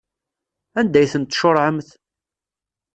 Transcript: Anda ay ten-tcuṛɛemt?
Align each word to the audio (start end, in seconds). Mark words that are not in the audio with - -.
Anda 0.79 0.97
ay 0.99 1.09
ten-tcuṛɛemt? 1.13 1.89